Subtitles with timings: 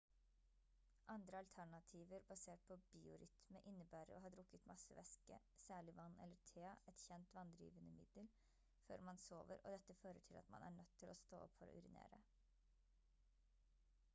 [1.15, 6.65] andre alternativer basert på biorytme innebærer å ha drukket masse væske særlig vann eller te
[6.93, 8.31] et kjent vanndrivende middel
[8.89, 11.59] før man sover og dette fører til at man er nødt til å stå opp
[11.61, 12.23] for å urinere